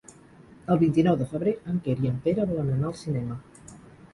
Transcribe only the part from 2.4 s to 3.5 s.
volen anar al cinema.